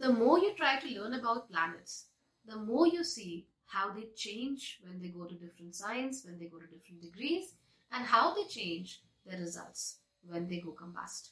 the 0.00 0.12
more 0.12 0.38
you 0.40 0.54
try 0.56 0.80
to 0.80 0.88
learn 1.00 1.14
about 1.14 1.50
planets, 1.50 2.06
the 2.46 2.56
more 2.56 2.88
you 2.88 3.04
see 3.04 3.46
how 3.66 3.92
they 3.92 4.06
change 4.16 4.80
when 4.84 5.00
they 5.00 5.08
go 5.08 5.24
to 5.26 5.34
different 5.36 5.76
signs, 5.76 6.24
when 6.24 6.38
they 6.38 6.46
go 6.46 6.58
to 6.58 6.66
different 6.66 7.02
degrees, 7.02 7.54
and 7.92 8.04
how 8.06 8.34
they 8.34 8.44
change 8.44 9.02
their 9.26 9.38
results 9.38 10.00
when 10.22 10.48
they 10.48 10.60
go 10.60 10.72
combust. 10.72 11.30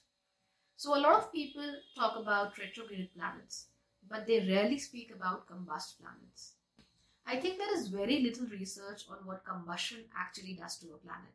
So, 0.76 0.96
a 0.96 1.00
lot 1.00 1.18
of 1.18 1.32
people 1.32 1.66
talk 1.96 2.16
about 2.16 2.58
retrograde 2.58 3.14
planets, 3.14 3.68
but 4.08 4.26
they 4.26 4.40
rarely 4.46 4.78
speak 4.78 5.10
about 5.14 5.48
combust 5.48 5.98
planets. 6.00 6.54
I 7.26 7.40
think 7.40 7.58
there 7.58 7.74
is 7.74 7.88
very 7.88 8.20
little 8.20 8.46
research 8.48 9.04
on 9.08 9.26
what 9.26 9.44
combustion 9.44 10.06
actually 10.16 10.54
does 10.54 10.78
to 10.78 10.94
a 10.94 10.98
planet. 10.98 11.34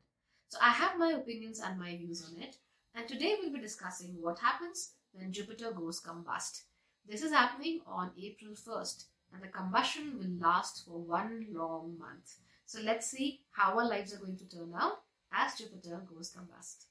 So, 0.50 0.60
I 0.62 0.70
have 0.72 0.98
my 0.98 1.12
opinions 1.14 1.60
and 1.62 1.80
my 1.80 1.96
views 1.98 2.24
on 2.30 2.42
it, 2.42 2.58
and 2.96 3.08
today 3.08 3.38
we'll 3.42 3.54
be 3.54 3.60
discussing 3.62 4.22
what 4.22 4.40
happens 4.40 4.96
when 5.14 5.32
Jupiter 5.34 5.72
goes 5.72 6.02
combust. 6.02 6.64
This 7.06 7.22
is 7.22 7.34
happening 7.34 7.82
on 7.86 8.12
April 8.18 8.54
1st, 8.54 9.04
and 9.34 9.44
the 9.44 9.50
combustion 9.50 10.18
will 10.18 10.40
last 10.40 10.86
for 10.86 11.00
one 11.02 11.48
long 11.52 11.98
month. 12.00 12.38
So, 12.66 12.80
let's 12.82 13.12
see 13.12 13.42
how 13.52 13.78
our 13.78 13.86
lives 13.86 14.14
are 14.14 14.20
going 14.20 14.38
to 14.38 14.48
turn 14.48 14.74
out 14.74 15.02
as 15.34 15.58
Jupiter 15.58 16.02
goes 16.08 16.32
combust. 16.32 16.86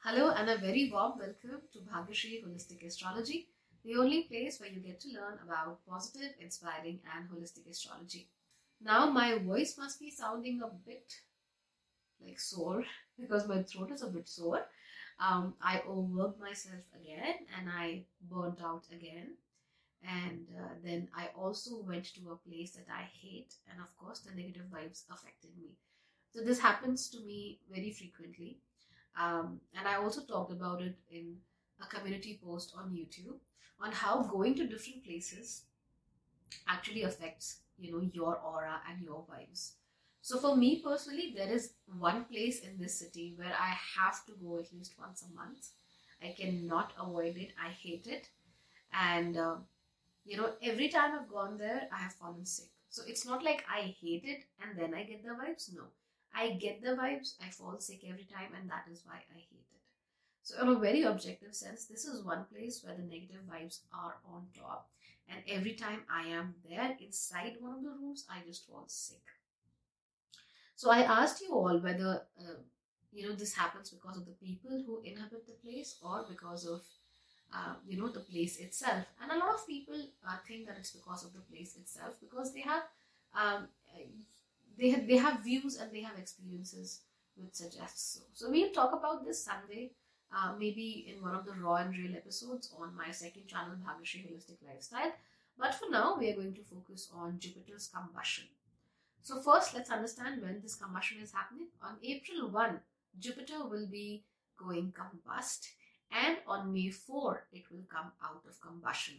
Hello 0.00 0.34
and 0.36 0.50
a 0.50 0.58
very 0.58 0.90
warm 0.92 1.18
welcome 1.18 1.62
to 1.72 1.78
Bhagyashree 1.78 2.44
Holistic 2.44 2.86
Astrology, 2.86 3.48
the 3.84 3.96
only 3.96 4.22
place 4.22 4.60
where 4.60 4.70
you 4.70 4.80
get 4.80 5.00
to 5.00 5.08
learn 5.08 5.38
about 5.44 5.84
positive, 5.86 6.30
inspiring, 6.40 7.00
and 7.14 7.28
holistic 7.28 7.68
astrology. 7.68 8.28
Now, 8.80 9.10
my 9.10 9.38
voice 9.38 9.76
must 9.78 10.00
be 10.00 10.10
sounding 10.10 10.62
a 10.62 10.68
bit 10.68 11.12
like 12.24 12.40
sore 12.40 12.84
because 13.20 13.46
my 13.48 13.62
throat 13.62 13.90
is 13.92 14.02
a 14.02 14.08
bit 14.08 14.28
sore. 14.28 14.62
Um, 15.20 15.54
I 15.62 15.82
overworked 15.88 16.40
myself 16.40 16.82
again 16.94 17.46
and 17.56 17.68
I 17.70 18.04
burnt 18.28 18.60
out 18.62 18.84
again. 18.92 19.36
And 20.02 20.46
uh, 20.60 20.74
then 20.84 21.08
I 21.16 21.28
also 21.38 21.80
went 21.80 22.04
to 22.14 22.32
a 22.32 22.48
place 22.48 22.72
that 22.72 22.86
I 22.92 23.08
hate, 23.22 23.54
and 23.70 23.80
of 23.80 23.96
course, 23.96 24.18
the 24.18 24.34
negative 24.34 24.66
vibes 24.70 25.04
affected 25.10 25.52
me. 25.58 25.78
So, 26.34 26.44
this 26.44 26.58
happens 26.58 27.08
to 27.08 27.20
me 27.20 27.60
very 27.70 27.90
frequently 27.90 28.58
um, 29.16 29.60
and 29.78 29.86
I 29.86 29.96
also 29.96 30.22
talked 30.22 30.52
about 30.52 30.82
it 30.82 30.96
in 31.10 31.36
a 31.82 31.86
community 31.86 32.40
post 32.42 32.74
on 32.76 32.90
YouTube 32.90 33.38
on 33.80 33.92
how 33.92 34.22
going 34.22 34.54
to 34.56 34.66
different 34.66 35.04
places 35.04 35.62
actually 36.68 37.02
affects 37.02 37.60
you 37.78 37.92
know 37.92 38.08
your 38.12 38.36
aura 38.38 38.80
and 38.88 39.02
your 39.02 39.24
vibes. 39.30 39.72
So 40.22 40.38
for 40.38 40.56
me 40.56 40.80
personally, 40.82 41.34
there 41.36 41.50
is 41.52 41.74
one 41.98 42.24
place 42.24 42.60
in 42.60 42.78
this 42.78 42.98
city 42.98 43.34
where 43.36 43.54
I 43.60 43.74
have 43.96 44.24
to 44.26 44.32
go 44.42 44.58
at 44.58 44.72
least 44.72 44.94
once 44.98 45.22
a 45.22 45.34
month. 45.34 45.68
I 46.22 46.34
cannot 46.38 46.92
avoid 46.98 47.36
it. 47.36 47.52
I 47.62 47.68
hate 47.68 48.06
it, 48.06 48.28
and 48.92 49.36
uh, 49.36 49.56
you 50.24 50.36
know 50.36 50.52
every 50.62 50.88
time 50.88 51.18
I've 51.18 51.28
gone 51.28 51.58
there, 51.58 51.88
I 51.92 51.98
have 51.98 52.14
fallen 52.14 52.46
sick. 52.46 52.70
So 52.90 53.02
it's 53.08 53.26
not 53.26 53.42
like 53.42 53.64
I 53.68 53.94
hate 54.00 54.24
it 54.24 54.44
and 54.62 54.78
then 54.78 54.94
I 54.94 55.02
get 55.02 55.24
the 55.24 55.30
vibes. 55.30 55.74
No, 55.74 55.82
I 56.34 56.50
get 56.50 56.80
the 56.82 56.90
vibes, 56.90 57.34
I 57.44 57.50
fall 57.50 57.76
sick 57.80 58.02
every 58.08 58.24
time, 58.24 58.52
and 58.58 58.70
that 58.70 58.84
is 58.90 59.02
why 59.04 59.16
I 59.16 59.38
hate 59.38 59.66
it. 59.72 59.73
So, 60.44 60.60
in 60.60 60.68
a 60.68 60.78
very 60.78 61.02
objective 61.02 61.54
sense, 61.54 61.86
this 61.86 62.04
is 62.04 62.22
one 62.22 62.44
place 62.52 62.82
where 62.84 62.94
the 62.94 63.02
negative 63.02 63.40
vibes 63.50 63.80
are 63.92 64.16
on 64.30 64.46
top, 64.56 64.90
and 65.28 65.40
every 65.48 65.72
time 65.72 66.02
I 66.08 66.28
am 66.28 66.54
there 66.68 66.96
inside 67.00 67.56
one 67.60 67.76
of 67.78 67.82
the 67.82 67.90
rooms, 67.90 68.26
I 68.30 68.46
just 68.46 68.66
fall 68.66 68.84
sick. 68.86 69.22
So, 70.76 70.90
I 70.90 71.00
asked 71.00 71.40
you 71.40 71.54
all 71.54 71.78
whether 71.78 72.26
uh, 72.38 72.60
you 73.12 73.26
know 73.26 73.34
this 73.34 73.54
happens 73.54 73.90
because 73.90 74.18
of 74.18 74.26
the 74.26 74.32
people 74.32 74.82
who 74.86 75.00
inhabit 75.02 75.46
the 75.46 75.58
place 75.64 75.96
or 76.02 76.26
because 76.28 76.66
of 76.66 76.82
uh, 77.54 77.74
you 77.86 77.96
know 77.96 78.08
the 78.08 78.20
place 78.20 78.58
itself 78.58 79.04
and 79.22 79.30
a 79.30 79.38
lot 79.38 79.54
of 79.54 79.66
people 79.66 79.94
uh, 80.28 80.36
think 80.46 80.66
that 80.66 80.76
it's 80.76 80.90
because 80.90 81.24
of 81.24 81.32
the 81.32 81.40
place 81.40 81.76
itself 81.76 82.14
because 82.20 82.52
they 82.52 82.60
have 82.60 82.82
um, 83.34 83.68
they 84.78 84.90
have 84.90 85.06
they 85.06 85.16
have 85.16 85.44
views 85.44 85.76
and 85.76 85.92
they 85.92 86.02
have 86.02 86.18
experiences 86.18 87.00
which 87.36 87.54
suggest 87.54 88.14
so. 88.14 88.20
So 88.32 88.50
we'll 88.50 88.70
talk 88.72 88.92
about 88.92 89.24
this 89.24 89.44
Sunday, 89.44 89.90
uh, 90.34 90.52
maybe 90.58 91.06
in 91.08 91.22
one 91.22 91.34
of 91.34 91.44
the 91.44 91.52
raw 91.52 91.76
and 91.76 91.96
real 91.96 92.16
episodes 92.16 92.72
on 92.78 92.96
my 92.96 93.10
second 93.10 93.46
channel, 93.46 93.76
Bhagyashree 93.86 94.26
Holistic 94.26 94.58
Lifestyle. 94.66 95.12
But 95.58 95.74
for 95.74 95.88
now, 95.90 96.16
we 96.18 96.30
are 96.30 96.34
going 96.34 96.54
to 96.54 96.62
focus 96.62 97.08
on 97.14 97.38
Jupiter's 97.38 97.88
combustion. 97.94 98.44
So 99.22 99.40
first, 99.40 99.74
let's 99.74 99.90
understand 99.90 100.42
when 100.42 100.60
this 100.60 100.74
combustion 100.74 101.18
is 101.22 101.32
happening. 101.32 101.68
On 101.82 101.96
April 102.02 102.50
1, 102.50 102.80
Jupiter 103.20 103.64
will 103.64 103.86
be 103.86 104.24
going 104.58 104.92
combust 104.92 105.68
and 106.10 106.38
on 106.46 106.72
May 106.72 106.90
4, 106.90 107.44
it 107.52 107.64
will 107.70 107.84
come 107.90 108.12
out 108.22 108.42
of 108.48 108.60
combustion. 108.60 109.14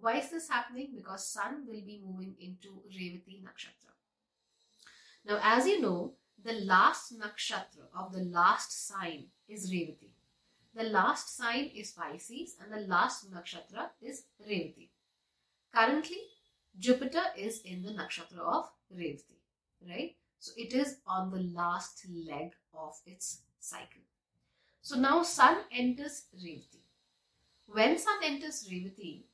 Why 0.00 0.18
is 0.18 0.30
this 0.30 0.48
happening? 0.48 0.90
Because 0.94 1.26
Sun 1.26 1.66
will 1.66 1.80
be 1.80 2.00
moving 2.04 2.34
into 2.40 2.82
Revati 2.88 3.42
Nakshatra. 3.42 3.92
Now, 5.26 5.38
as 5.42 5.66
you 5.66 5.80
know, 5.80 6.14
the 6.42 6.54
last 6.64 7.12
nakshatra 7.18 7.86
of 7.94 8.12
the 8.12 8.24
last 8.24 8.86
sign 8.88 9.26
is 9.48 9.70
Revati. 9.70 10.12
The 10.74 10.84
last 10.84 11.36
sign 11.36 11.70
is 11.74 11.90
Pisces 11.90 12.56
and 12.60 12.72
the 12.72 12.86
last 12.86 13.30
nakshatra 13.32 13.90
is 14.00 14.22
Revati. 14.40 14.90
Currently, 15.74 16.20
Jupiter 16.78 17.24
is 17.36 17.60
in 17.62 17.82
the 17.82 17.90
nakshatra 17.90 18.38
of 18.38 18.70
Revati, 18.96 19.40
right? 19.86 20.14
So 20.38 20.52
it 20.56 20.72
is 20.72 20.98
on 21.06 21.30
the 21.30 21.42
last 21.42 22.06
leg 22.08 22.52
of 22.72 22.94
its 23.04 23.42
cycle. 23.58 24.02
So 24.80 24.96
now 24.96 25.22
Sun 25.24 25.58
enters 25.72 26.26
Revati. 26.36 26.82
When 27.66 27.98
Sun 27.98 28.20
enters 28.24 28.68
Revati, 28.70 29.24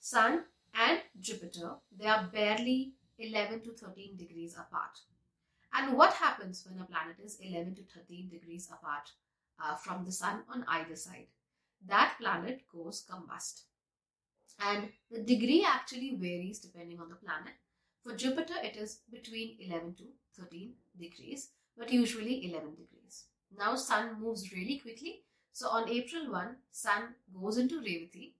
Sun 0.00 0.44
and 0.74 1.00
Jupiter, 1.18 1.76
they 1.96 2.06
are 2.06 2.28
barely 2.32 2.92
11 3.18 3.62
to 3.62 3.70
13 3.72 4.16
degrees 4.16 4.54
apart. 4.54 5.00
And 5.72 5.96
what 5.96 6.12
happens 6.12 6.66
when 6.68 6.80
a 6.80 6.84
planet 6.84 7.16
is 7.24 7.38
11 7.40 7.74
to 7.76 7.82
13 7.82 8.28
degrees 8.28 8.68
apart 8.70 9.10
uh, 9.62 9.76
from 9.76 10.04
the 10.04 10.12
sun 10.12 10.42
on 10.48 10.64
either 10.68 10.96
side? 10.96 11.26
That 11.86 12.16
planet 12.20 12.62
goes 12.72 13.04
combust. 13.10 13.62
And 14.58 14.90
the 15.10 15.20
degree 15.20 15.66
actually 15.66 16.16
varies 16.16 16.60
depending 16.60 17.00
on 17.00 17.08
the 17.08 17.16
planet. 17.16 17.54
For 18.02 18.14
Jupiter, 18.14 18.54
it 18.62 18.76
is 18.76 19.00
between 19.10 19.56
11 19.60 19.94
to 19.96 20.04
13 20.42 20.74
degrees, 20.98 21.50
but 21.76 21.92
usually 21.92 22.50
11 22.50 22.70
degrees. 22.70 23.24
Now, 23.56 23.74
Sun 23.76 24.20
moves 24.20 24.52
really 24.52 24.78
quickly. 24.78 25.22
So, 25.52 25.68
on 25.68 25.88
April 25.88 26.30
1, 26.30 26.56
Sun 26.70 27.14
goes 27.32 27.58
into 27.58 27.80
Revati, 27.80 28.32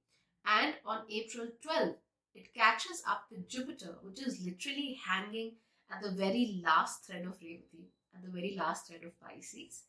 and 0.44 0.74
on 0.84 1.02
April 1.10 1.48
12, 1.62 1.94
it 2.34 2.52
catches 2.52 3.02
up 3.08 3.24
with 3.30 3.48
Jupiter, 3.48 3.96
which 4.02 4.20
is 4.20 4.44
literally 4.44 4.98
hanging 5.06 5.52
at 5.90 6.02
the 6.02 6.10
very 6.10 6.60
last 6.64 7.06
thread 7.06 7.24
of 7.24 7.38
Revati, 7.40 7.86
at 8.14 8.22
the 8.22 8.30
very 8.30 8.56
last 8.58 8.88
thread 8.88 9.04
of 9.04 9.18
Pisces. 9.20 9.84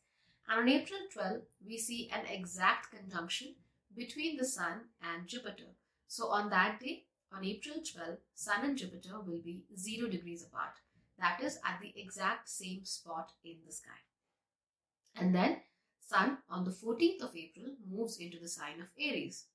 And 0.48 0.60
on 0.60 0.68
April 0.68 1.00
12, 1.12 1.42
we 1.66 1.78
see 1.78 2.10
an 2.12 2.26
exact 2.26 2.90
conjunction 2.90 3.54
between 3.96 4.36
the 4.36 4.44
Sun 4.44 4.80
and 5.02 5.26
Jupiter. 5.26 5.74
So 6.06 6.28
on 6.28 6.50
that 6.50 6.80
day, 6.80 7.04
on 7.32 7.44
April 7.44 7.76
12, 7.76 8.18
Sun 8.34 8.64
and 8.64 8.78
Jupiter 8.78 9.20
will 9.20 9.40
be 9.44 9.64
0 9.76 10.08
degrees 10.08 10.44
apart. 10.44 10.74
That 11.18 11.40
is 11.42 11.58
at 11.64 11.80
the 11.80 11.92
exact 12.00 12.48
same 12.48 12.84
spot 12.84 13.32
in 13.44 13.56
the 13.66 13.72
sky. 13.72 14.00
And 15.16 15.34
then 15.34 15.62
Sun 16.00 16.38
on 16.48 16.64
the 16.64 16.70
14th 16.70 17.22
of 17.22 17.36
April 17.36 17.72
moves 17.90 18.18
into 18.18 18.38
the 18.38 18.48
sign 18.48 18.80
of 18.80 18.88
Aries. 19.00 19.46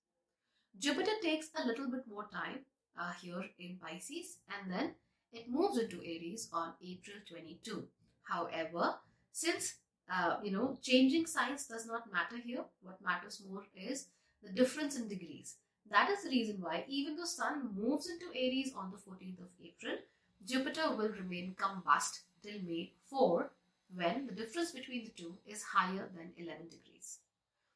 Jupiter 0.78 1.12
takes 1.22 1.50
a 1.56 1.66
little 1.66 1.90
bit 1.90 2.04
more 2.08 2.28
time 2.32 2.60
uh, 3.00 3.14
here 3.22 3.46
in 3.60 3.78
Pisces 3.82 4.38
and 4.50 4.72
then 4.72 4.96
it 5.32 5.50
moves 5.50 5.78
into 5.78 5.98
Aries 5.98 6.50
on 6.52 6.74
April 6.84 7.18
22. 7.30 7.88
However, 8.24 8.96
since 9.32 9.76
uh, 10.10 10.38
you 10.44 10.52
know 10.52 10.78
changing 10.82 11.26
signs 11.26 11.68
does 11.68 11.86
not 11.86 12.12
matter 12.12 12.38
here, 12.38 12.64
what 12.82 13.02
matters 13.02 13.42
more 13.50 13.64
is 13.76 14.08
the 14.44 14.50
difference 14.50 14.98
in 14.98 15.08
degrees. 15.08 15.56
That 15.90 16.10
is 16.10 16.24
the 16.24 16.30
reason 16.30 16.62
why 16.62 16.86
even 16.88 17.16
though 17.16 17.26
Sun 17.26 17.72
moves 17.76 18.10
into 18.10 18.28
Aries 18.36 18.74
on 18.76 18.92
the 18.92 18.98
14th 18.98 19.40
of 19.42 19.50
April, 19.64 19.98
Jupiter 20.46 20.96
will 20.96 21.10
remain 21.10 21.56
combust 21.56 22.22
till 22.42 22.62
May 22.66 22.94
4 23.10 23.52
when 23.94 24.26
the 24.26 24.34
difference 24.34 24.72
between 24.72 25.04
the 25.04 25.12
two 25.12 25.36
is 25.46 25.64
higher 25.64 26.10
than 26.16 26.32
11 26.38 26.70
degrees. 26.70 27.20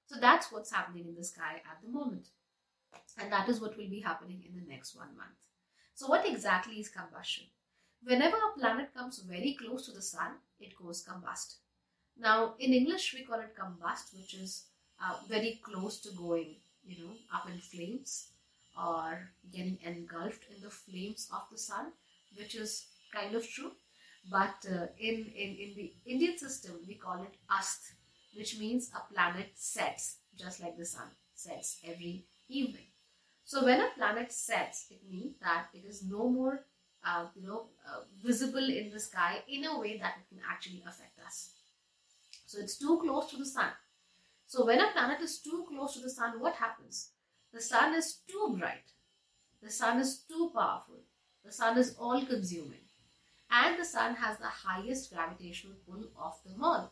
So 0.08 0.20
that's 0.20 0.52
what's 0.52 0.72
happening 0.72 1.08
in 1.08 1.16
the 1.16 1.24
sky 1.24 1.62
at 1.70 1.82
the 1.84 1.90
moment. 1.90 2.28
And 3.20 3.32
that 3.32 3.50
is 3.50 3.60
what 3.60 3.78
will 3.78 3.90
be 3.90 4.00
happening 4.00 4.44
in 4.48 4.56
the 4.56 4.70
next 4.70 4.96
one 4.96 5.16
month. 5.18 5.36
So, 5.94 6.08
what 6.08 6.28
exactly 6.28 6.76
is 6.80 6.90
combustion? 6.90 7.46
Whenever 8.04 8.38
a 8.38 8.60
planet 8.60 8.94
comes 8.94 9.20
very 9.20 9.58
close 9.60 9.86
to 9.86 9.92
the 9.92 10.02
sun, 10.02 10.34
it 10.60 10.76
goes 10.76 11.04
combust. 11.04 11.56
Now, 12.18 12.56
in 12.60 12.74
English, 12.74 13.14
we 13.14 13.24
call 13.24 13.40
it 13.40 13.56
combust, 13.56 14.16
which 14.16 14.34
is 14.34 14.66
uh, 15.04 15.18
very 15.28 15.60
close 15.64 16.00
to 16.02 16.12
going, 16.12 16.56
you 16.86 17.04
know, 17.04 17.14
up 17.34 17.50
in 17.50 17.60
flames 17.60 18.30
or 18.78 19.30
getting 19.54 19.78
engulfed 19.84 20.46
in 20.54 20.62
the 20.62 20.70
flames 20.70 21.30
of 21.34 21.44
the 21.52 21.58
sun, 21.58 21.92
which 22.38 22.56
is 22.56 22.86
kind 23.14 23.36
of 23.36 23.48
true. 23.50 23.72
But 24.30 24.66
uh, 24.70 24.88
in, 24.98 25.26
in, 25.36 25.50
in 25.56 25.74
the 25.76 25.94
Indian 26.06 26.38
system, 26.38 26.80
we 26.88 26.96
call 26.96 27.22
it 27.24 27.36
ast, 27.50 27.82
which 28.36 28.58
means 28.58 28.92
a 28.96 29.14
planet 29.14 29.52
sets, 29.56 30.18
just 30.38 30.62
like 30.62 30.78
the 30.78 30.86
sun 30.86 31.08
sets 31.36 31.80
every 31.86 32.26
evening. 32.50 32.88
So 33.46 33.64
when 33.66 33.82
a 33.82 33.90
planet 33.96 34.32
sets, 34.32 34.88
it 34.90 35.02
means 35.10 35.36
that 35.42 35.68
it 35.74 35.86
is 35.86 36.04
no 36.04 36.30
more, 36.30 36.66
uh, 37.06 37.28
you 37.36 37.48
know, 37.48 37.68
uh, 37.88 38.02
visible 38.24 38.68
in 38.68 38.90
the 38.92 39.00
sky 39.00 39.40
in 39.48 39.66
a 39.66 39.80
way 39.80 39.98
that 40.00 40.16
it 40.20 40.30
can 40.30 40.42
actually 40.50 40.84
affect 40.88 41.20
us. 41.26 41.52
So 42.46 42.60
it's 42.60 42.78
too 42.78 43.00
close 43.02 43.30
to 43.32 43.38
the 43.38 43.46
sun. 43.46 43.72
So 44.48 44.66
when 44.66 44.80
a 44.80 44.92
planet 44.92 45.22
is 45.22 45.40
too 45.40 45.66
close 45.68 45.94
to 45.96 46.02
the 46.02 46.10
sun, 46.10 46.40
what 46.40 46.56
happens? 46.56 47.12
The 47.52 47.62
sun 47.62 47.94
is 47.96 48.20
too 48.28 48.56
bright. 48.60 48.92
The 49.62 49.72
sun 49.72 50.00
is 50.00 50.20
too 50.28 50.52
powerful. 50.54 51.00
The 51.44 51.52
sun 51.52 51.78
is 51.78 51.96
all 52.00 52.24
consuming. 52.26 52.86
And 53.50 53.80
the 53.80 53.86
sun 53.86 54.16
has 54.16 54.38
the 54.38 54.46
highest 54.46 55.14
gravitational 55.14 55.78
pull 55.88 56.04
of 56.20 56.36
them 56.46 56.64
all. 56.64 56.92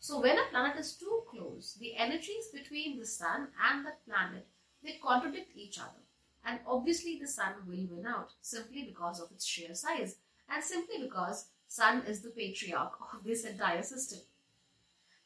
So 0.00 0.20
when 0.20 0.38
a 0.38 0.44
planet 0.50 0.78
is 0.78 0.94
too 0.94 1.22
close, 1.28 1.76
the 1.80 1.96
energies 1.96 2.48
between 2.52 2.98
the 2.98 3.06
sun 3.06 3.48
and 3.70 3.84
the 3.84 3.92
planet 4.06 4.46
they 4.82 4.98
contradict 5.02 5.56
each 5.56 5.78
other. 5.78 6.02
And 6.44 6.60
obviously 6.66 7.18
the 7.18 7.26
sun 7.26 7.54
will 7.66 7.86
win 7.90 8.06
out 8.06 8.32
simply 8.40 8.84
because 8.84 9.20
of 9.20 9.30
its 9.32 9.44
sheer 9.44 9.74
size 9.74 10.16
and 10.48 10.62
simply 10.62 11.02
because 11.02 11.48
sun 11.66 12.04
is 12.06 12.22
the 12.22 12.30
patriarch 12.30 12.92
of 13.12 13.24
this 13.24 13.44
entire 13.44 13.82
system. 13.82 14.20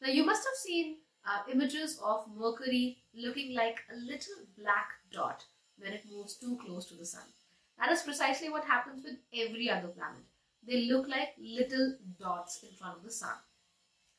Now 0.03 0.09
you 0.09 0.25
must 0.25 0.43
have 0.43 0.55
seen 0.55 0.97
uh, 1.25 1.49
images 1.49 1.97
of 2.03 2.25
Mercury 2.37 2.97
looking 3.15 3.55
like 3.55 3.77
a 3.89 3.95
little 3.95 4.35
black 4.57 4.89
dot 5.13 5.45
when 5.77 5.93
it 5.93 6.03
moves 6.11 6.35
too 6.35 6.57
close 6.57 6.87
to 6.87 6.95
the 6.95 7.05
sun. 7.05 7.23
That 7.79 7.89
is 7.89 8.01
precisely 8.01 8.49
what 8.49 8.65
happens 8.65 9.01
with 9.05 9.15
every 9.33 9.69
other 9.69 9.87
planet. 9.87 10.25
They 10.67 10.87
look 10.87 11.07
like 11.07 11.29
little 11.39 11.95
dots 12.19 12.63
in 12.63 12.75
front 12.75 12.97
of 12.97 13.03
the 13.03 13.11
sun. 13.11 13.35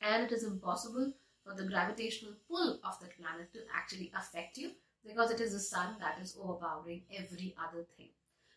And 0.00 0.24
it 0.24 0.32
is 0.32 0.44
impossible 0.44 1.12
for 1.44 1.54
the 1.54 1.68
gravitational 1.68 2.32
pull 2.48 2.80
of 2.82 2.98
that 3.00 3.18
planet 3.18 3.52
to 3.52 3.58
actually 3.76 4.10
affect 4.16 4.56
you 4.56 4.70
because 5.06 5.30
it 5.30 5.40
is 5.42 5.52
the 5.52 5.60
sun 5.60 5.96
that 6.00 6.18
is 6.22 6.34
overpowering 6.40 7.02
every 7.14 7.54
other 7.62 7.84
thing. 7.98 8.08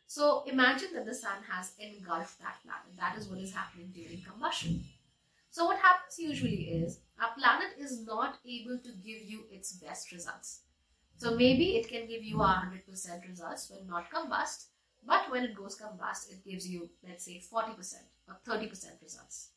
So 0.06 0.44
imagine 0.48 0.94
that 0.94 1.06
the 1.06 1.14
sun 1.14 1.44
has 1.52 1.74
engulfed 1.78 2.40
that 2.40 2.64
planet. 2.64 2.96
That 2.98 3.18
is 3.18 3.28
what 3.28 3.40
is 3.40 3.54
happening 3.54 3.92
during 3.94 4.22
combustion. 4.22 4.86
So 5.58 5.66
what 5.66 5.80
happens 5.80 6.20
usually 6.20 6.70
is 6.70 7.00
a 7.18 7.34
planet 7.36 7.70
is 7.80 8.06
not 8.06 8.38
able 8.46 8.78
to 8.78 8.92
give 9.04 9.24
you 9.24 9.46
its 9.50 9.72
best 9.72 10.12
results. 10.12 10.60
So 11.18 11.34
maybe 11.34 11.78
it 11.78 11.90
can 11.90 12.06
give 12.06 12.24
you 12.24 12.40
a 12.44 12.64
100% 12.64 13.28
results 13.28 13.72
when 13.72 13.88
not 13.88 14.12
combust, 14.12 14.66
but 15.04 15.32
when 15.32 15.46
it 15.46 15.56
goes 15.56 15.76
combust, 15.76 16.32
it 16.32 16.46
gives 16.46 16.70
you, 16.70 16.92
let's 17.04 17.26
say, 17.26 17.42
40% 17.42 17.72
or 18.28 18.38
30% 18.48 19.02
results. 19.02 19.50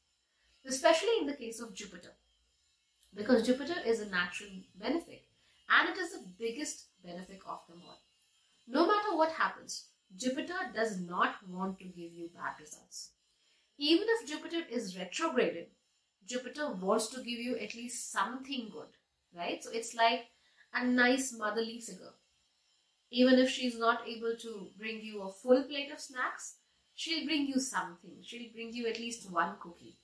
Especially 0.64 1.16
in 1.20 1.26
the 1.26 1.34
case 1.34 1.60
of 1.60 1.74
Jupiter. 1.74 2.14
Because 3.14 3.44
Jupiter 3.46 3.76
is 3.84 4.00
a 4.00 4.08
natural 4.08 4.48
benefic 4.82 5.24
and 5.68 5.90
it 5.90 5.98
is 5.98 6.12
the 6.12 6.24
biggest 6.38 6.86
benefic 7.06 7.40
of 7.46 7.60
them 7.68 7.82
all. 7.86 8.00
No 8.66 8.86
matter 8.86 9.14
what 9.14 9.32
happens, 9.32 9.88
Jupiter 10.16 10.60
does 10.74 10.98
not 10.98 11.34
want 11.46 11.78
to 11.78 11.84
give 11.84 12.14
you 12.14 12.30
bad 12.34 12.54
results. 12.58 13.10
Even 13.76 14.06
if 14.08 14.26
Jupiter 14.26 14.62
is 14.70 14.98
retrograded, 14.98 15.66
Jupiter 16.26 16.72
wants 16.72 17.08
to 17.08 17.18
give 17.18 17.38
you 17.38 17.56
at 17.56 17.74
least 17.74 18.12
something 18.12 18.70
good, 18.72 18.88
right? 19.36 19.62
So 19.62 19.70
it's 19.72 19.94
like 19.94 20.26
a 20.74 20.84
nice 20.84 21.34
motherly 21.36 21.80
figure. 21.80 22.14
Even 23.10 23.38
if 23.38 23.50
she's 23.50 23.78
not 23.78 24.06
able 24.06 24.36
to 24.40 24.68
bring 24.78 25.00
you 25.00 25.22
a 25.22 25.32
full 25.32 25.64
plate 25.64 25.90
of 25.92 26.00
snacks, 26.00 26.56
she'll 26.94 27.24
bring 27.24 27.46
you 27.46 27.58
something. 27.58 28.18
She'll 28.22 28.52
bring 28.52 28.72
you 28.72 28.86
at 28.86 29.00
least 29.00 29.30
one 29.30 29.54
cookie 29.60 29.98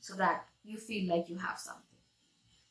so 0.00 0.14
that 0.16 0.46
you 0.64 0.78
feel 0.78 1.08
like 1.08 1.28
you 1.28 1.38
have 1.38 1.58
something. 1.58 1.84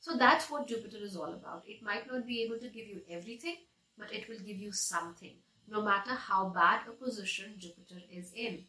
So 0.01 0.17
that's 0.17 0.49
what 0.49 0.67
Jupiter 0.67 0.97
is 1.01 1.15
all 1.15 1.33
about. 1.33 1.63
It 1.67 1.83
might 1.83 2.11
not 2.11 2.25
be 2.25 2.43
able 2.43 2.57
to 2.59 2.69
give 2.69 2.87
you 2.87 3.01
everything, 3.09 3.55
but 3.97 4.13
it 4.13 4.27
will 4.27 4.39
give 4.39 4.57
you 4.57 4.71
something, 4.71 5.35
no 5.67 5.81
matter 5.81 6.11
how 6.11 6.49
bad 6.49 6.81
a 6.87 6.91
position 6.91 7.55
Jupiter 7.57 8.01
is 8.11 8.31
in. 8.33 8.65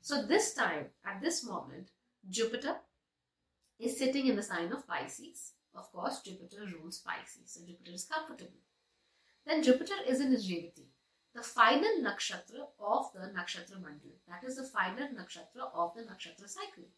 So 0.00 0.22
this 0.22 0.54
time, 0.54 0.86
at 1.06 1.22
this 1.22 1.44
moment, 1.44 1.88
Jupiter 2.28 2.76
is 3.84 3.98
sitting 3.98 4.26
in 4.26 4.36
the 4.36 4.42
sign 4.42 4.72
of 4.72 4.86
Pisces. 4.86 5.52
Of 5.74 5.92
course, 5.92 6.22
Jupiter 6.22 6.66
rules 6.72 6.98
Pisces, 6.98 7.52
so 7.52 7.60
Jupiter 7.66 7.92
is 7.92 8.04
comfortable. 8.04 8.62
Then 9.46 9.62
Jupiter 9.62 9.94
is 10.06 10.20
in 10.20 10.32
Revati, 10.32 10.86
the 11.34 11.42
final 11.42 12.00
nakshatra 12.00 12.62
of 12.80 13.12
the 13.12 13.32
nakshatra 13.36 13.76
mandala. 13.84 14.18
That 14.28 14.44
is 14.46 14.56
the 14.56 14.64
final 14.64 15.08
nakshatra 15.08 15.68
of 15.74 15.94
the 15.94 16.02
nakshatra 16.02 16.48
cycle. 16.48 16.88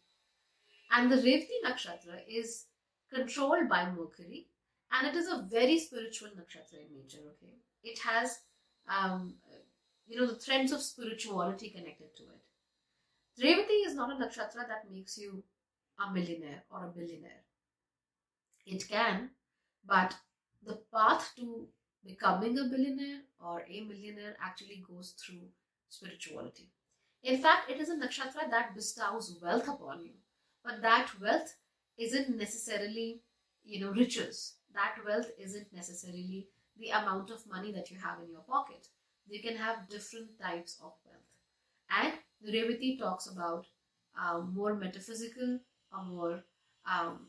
And 0.91 1.11
the 1.11 1.17
Revati 1.17 1.57
nakshatra 1.65 2.21
is 2.29 2.65
controlled 3.13 3.67
by 3.67 3.89
Mercury, 3.89 4.47
and 4.91 5.07
it 5.07 5.15
is 5.15 5.27
a 5.27 5.45
very 5.49 5.79
spiritual 5.79 6.29
nakshatra 6.29 6.85
in 6.85 6.95
nature. 6.95 7.25
Okay, 7.31 7.55
it 7.83 7.99
has, 7.99 8.39
um, 8.87 9.33
you 10.07 10.17
know, 10.17 10.27
the 10.27 10.35
threads 10.35 10.71
of 10.71 10.81
spirituality 10.81 11.69
connected 11.69 12.15
to 12.15 12.23
it. 12.23 13.43
Revati 13.43 13.85
is 13.85 13.95
not 13.95 14.11
a 14.11 14.15
nakshatra 14.15 14.67
that 14.67 14.89
makes 14.91 15.17
you 15.17 15.43
a 15.99 16.11
millionaire 16.11 16.63
or 16.71 16.85
a 16.85 16.87
billionaire. 16.87 17.43
It 18.67 18.87
can, 18.87 19.31
but 19.85 20.15
the 20.63 20.75
path 20.93 21.33
to 21.37 21.67
becoming 22.05 22.59
a 22.59 22.65
billionaire 22.65 23.21
or 23.39 23.61
a 23.67 23.81
millionaire 23.81 24.35
actually 24.41 24.83
goes 24.87 25.11
through 25.11 25.49
spirituality. 25.89 26.69
In 27.23 27.41
fact, 27.41 27.69
it 27.69 27.79
is 27.79 27.89
a 27.89 27.95
nakshatra 27.95 28.49
that 28.49 28.75
bestows 28.75 29.37
wealth 29.41 29.67
upon 29.67 30.01
you, 30.01 30.13
but 30.63 30.81
that 30.81 31.11
wealth 31.19 31.55
isn't 31.97 32.37
necessarily, 32.37 33.21
you 33.63 33.79
know, 33.79 33.91
riches. 33.91 34.55
That 34.73 34.97
wealth 35.05 35.31
isn't 35.39 35.73
necessarily 35.73 36.47
the 36.77 36.89
amount 36.91 37.31
of 37.31 37.47
money 37.47 37.71
that 37.71 37.89
you 37.89 37.97
have 37.97 38.19
in 38.21 38.29
your 38.29 38.41
pocket. 38.41 38.87
You 39.27 39.41
can 39.41 39.57
have 39.57 39.89
different 39.89 40.39
types 40.39 40.77
of 40.83 40.93
wealth. 41.05 41.31
And 41.89 42.13
Revati 42.45 42.99
talks 42.99 43.27
about 43.27 43.65
um, 44.21 44.53
more 44.53 44.75
metaphysical 44.75 45.59
or 45.91 46.03
more 46.03 46.43
um, 46.89 47.27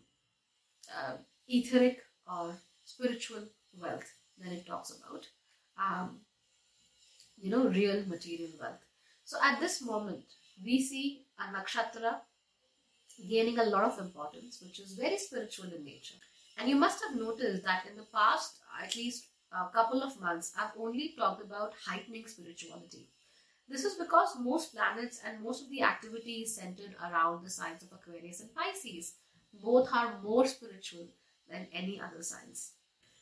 uh, 0.96 1.16
etheric 1.48 1.98
or 2.30 2.54
spiritual 2.84 3.44
wealth 3.78 4.12
than 4.38 4.52
it 4.52 4.66
talks 4.66 4.90
about, 4.90 5.26
um, 5.78 6.18
you 7.36 7.50
know, 7.50 7.68
real 7.68 8.04
material 8.06 8.50
wealth. 8.60 8.84
So 9.24 9.36
at 9.42 9.60
this 9.60 9.82
moment, 9.82 10.24
we 10.64 10.82
see 10.82 11.24
a 11.38 11.54
nakshatra 11.54 12.20
gaining 13.28 13.58
a 13.58 13.64
lot 13.64 13.84
of 13.84 13.98
importance, 13.98 14.62
which 14.62 14.78
is 14.80 14.92
very 14.92 15.18
spiritual 15.18 15.66
in 15.66 15.84
nature. 15.84 16.14
And 16.56 16.68
you 16.68 16.76
must 16.76 17.02
have 17.04 17.16
noticed 17.16 17.62
that 17.64 17.84
in 17.88 17.96
the 17.96 18.06
past, 18.14 18.58
at 18.82 18.96
least 18.96 19.26
a 19.52 19.68
couple 19.72 20.02
of 20.02 20.20
months, 20.20 20.52
I've 20.58 20.76
only 20.78 21.14
talked 21.16 21.42
about 21.42 21.72
heightening 21.84 22.26
spirituality. 22.26 23.08
This 23.68 23.84
is 23.84 23.94
because 23.94 24.38
most 24.40 24.74
planets 24.74 25.20
and 25.24 25.42
most 25.42 25.62
of 25.62 25.70
the 25.70 25.82
activity 25.82 26.42
is 26.42 26.56
centered 26.56 26.94
around 27.02 27.44
the 27.44 27.50
signs 27.50 27.82
of 27.82 27.92
Aquarius 27.92 28.40
and 28.40 28.54
Pisces. 28.54 29.14
Both 29.62 29.88
are 29.92 30.20
more 30.22 30.46
spiritual 30.46 31.08
than 31.50 31.66
any 31.72 32.00
other 32.00 32.22
signs. 32.22 32.72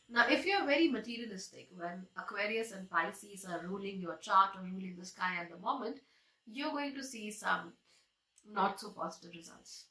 Now, 0.09 0.29
if 0.29 0.47
you're 0.47 0.65
very 0.65 0.89
materialistic, 0.89 1.69
when 1.77 2.07
Aquarius 2.17 2.71
and 2.71 2.89
Pisces 2.89 3.45
are 3.45 3.67
ruling 3.67 4.01
your 4.01 4.17
chart 4.19 4.51
or 4.57 4.63
ruling 4.63 4.95
the 4.97 5.05
sky 5.05 5.37
at 5.41 5.51
the 5.51 5.59
moment, 5.59 5.99
you're 6.47 6.71
going 6.71 6.95
to 6.95 7.03
see 7.03 7.31
some 7.31 7.73
not 8.49 8.81
so 8.81 8.91
positive 8.91 9.33
results. 9.33 9.87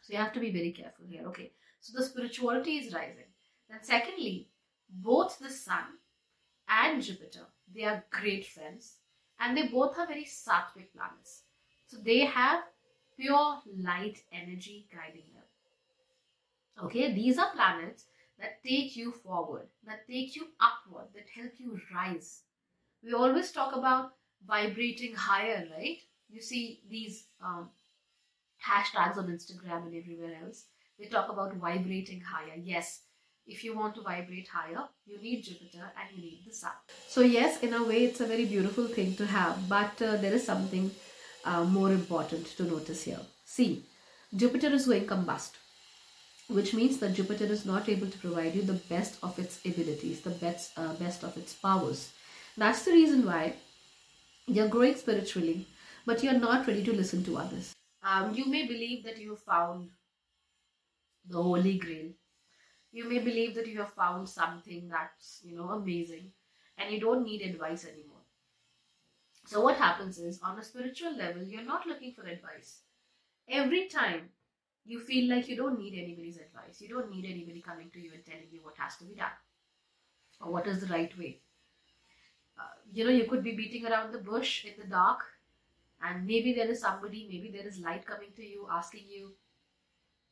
So 0.00 0.14
you 0.14 0.18
have 0.18 0.32
to 0.32 0.40
be 0.40 0.50
very 0.50 0.72
careful 0.72 1.04
here. 1.06 1.26
Okay, 1.26 1.52
so 1.80 1.98
the 1.98 2.04
spirituality 2.04 2.78
is 2.78 2.94
rising. 2.94 3.28
Then, 3.68 3.80
secondly, 3.82 4.48
both 4.88 5.38
the 5.38 5.50
Sun 5.50 5.84
and 6.66 7.02
Jupiter 7.02 7.46
they 7.72 7.84
are 7.84 8.04
great 8.10 8.46
friends, 8.46 8.96
and 9.40 9.56
they 9.56 9.68
both 9.68 9.98
are 9.98 10.06
very 10.06 10.24
sattvic 10.24 10.92
planets. 10.94 11.44
So 11.86 11.98
they 11.98 12.20
have 12.20 12.64
pure 13.16 13.60
light 13.78 14.22
energy 14.32 14.86
guiding 14.92 15.26
them. 15.34 15.44
Okay, 16.82 17.12
these 17.14 17.38
are 17.38 17.52
planets 17.52 18.06
that 18.38 18.62
take 18.64 18.96
you 18.96 19.12
forward, 19.12 19.68
that 19.86 20.06
take 20.08 20.34
you 20.34 20.48
upward, 20.60 21.08
that 21.14 21.28
help 21.34 21.52
you 21.58 21.80
rise. 21.94 22.42
We 23.02 23.14
always 23.14 23.52
talk 23.52 23.74
about 23.76 24.12
vibrating 24.46 25.14
higher, 25.14 25.68
right? 25.76 25.98
you 26.30 26.40
see 26.40 26.82
these 26.88 27.26
um, 27.44 27.70
hashtags 28.66 29.16
on 29.18 29.28
Instagram 29.28 29.86
and 29.86 29.94
everywhere 29.94 30.36
else. 30.44 30.66
They 30.98 31.06
talk 31.06 31.30
about 31.30 31.54
vibrating 31.56 32.20
higher. 32.20 32.56
Yes, 32.62 33.02
if 33.50 33.64
you 33.64 33.76
want 33.76 33.94
to 33.96 34.02
vibrate 34.02 34.48
higher, 34.48 34.84
you 35.06 35.20
need 35.20 35.42
Jupiter 35.42 35.92
and 35.98 36.16
you 36.16 36.22
need 36.22 36.40
the 36.46 36.54
Sun. 36.54 36.72
So, 37.08 37.20
yes, 37.20 37.60
in 37.60 37.74
a 37.74 37.82
way, 37.84 38.04
it's 38.04 38.20
a 38.20 38.26
very 38.26 38.44
beautiful 38.44 38.86
thing 38.86 39.14
to 39.16 39.26
have, 39.26 39.68
but 39.68 40.00
uh, 40.00 40.16
there 40.16 40.32
is 40.32 40.44
something 40.46 40.90
uh, 41.44 41.64
more 41.64 41.90
important 41.90 42.46
to 42.56 42.62
notice 42.64 43.02
here. 43.04 43.20
See, 43.44 43.84
Jupiter 44.34 44.68
is 44.68 44.86
going 44.86 45.06
combust, 45.06 45.52
which 46.48 46.72
means 46.74 46.98
that 46.98 47.14
Jupiter 47.14 47.46
is 47.46 47.66
not 47.66 47.88
able 47.88 48.08
to 48.08 48.18
provide 48.18 48.54
you 48.54 48.62
the 48.62 48.80
best 48.94 49.16
of 49.22 49.38
its 49.38 49.60
abilities, 49.64 50.20
the 50.20 50.30
best, 50.30 50.72
uh, 50.76 50.94
best 50.94 51.24
of 51.24 51.36
its 51.36 51.52
powers. 51.54 52.12
That's 52.56 52.84
the 52.84 52.92
reason 52.92 53.26
why 53.26 53.54
you're 54.46 54.68
growing 54.68 54.94
spiritually, 54.94 55.66
but 56.06 56.22
you're 56.22 56.32
not 56.48 56.66
ready 56.66 56.84
to 56.84 56.92
listen 56.92 57.24
to 57.24 57.38
others. 57.38 57.72
Um, 58.02 58.34
you 58.34 58.46
may 58.46 58.66
believe 58.66 59.04
that 59.04 59.18
you 59.18 59.36
found 59.36 59.90
the 61.28 61.42
Holy 61.42 61.78
Grail. 61.78 62.12
You 62.92 63.08
may 63.08 63.18
believe 63.18 63.54
that 63.54 63.66
you 63.66 63.78
have 63.78 63.94
found 63.94 64.28
something 64.28 64.88
that's, 64.88 65.40
you 65.44 65.56
know, 65.56 65.70
amazing 65.70 66.32
and 66.76 66.92
you 66.92 67.00
don't 67.00 67.24
need 67.24 67.42
advice 67.42 67.84
anymore. 67.84 68.24
So, 69.46 69.60
what 69.60 69.76
happens 69.76 70.18
is 70.18 70.40
on 70.42 70.58
a 70.58 70.64
spiritual 70.64 71.16
level, 71.16 71.42
you're 71.42 71.64
not 71.64 71.86
looking 71.86 72.12
for 72.12 72.22
advice. 72.22 72.80
Every 73.48 73.88
time 73.88 74.30
you 74.84 75.00
feel 75.00 75.28
like 75.34 75.48
you 75.48 75.56
don't 75.56 75.78
need 75.78 75.94
anybody's 76.00 76.36
advice, 76.36 76.80
you 76.80 76.88
don't 76.88 77.10
need 77.10 77.24
anybody 77.24 77.60
coming 77.60 77.90
to 77.90 78.00
you 78.00 78.12
and 78.14 78.24
telling 78.24 78.48
you 78.50 78.60
what 78.62 78.76
has 78.78 78.96
to 78.98 79.04
be 79.04 79.14
done 79.14 79.38
or 80.40 80.52
what 80.52 80.66
is 80.66 80.80
the 80.80 80.92
right 80.92 81.16
way. 81.18 81.40
Uh, 82.58 82.62
you 82.92 83.04
know, 83.04 83.10
you 83.10 83.24
could 83.24 83.42
be 83.42 83.56
beating 83.56 83.86
around 83.86 84.12
the 84.12 84.18
bush 84.18 84.64
in 84.64 84.72
the 84.78 84.88
dark, 84.88 85.20
and 86.02 86.26
maybe 86.26 86.52
there 86.54 86.70
is 86.70 86.80
somebody, 86.80 87.28
maybe 87.30 87.50
there 87.50 87.66
is 87.66 87.78
light 87.78 88.06
coming 88.06 88.30
to 88.36 88.46
you 88.46 88.66
asking 88.70 89.04
you, 89.08 89.32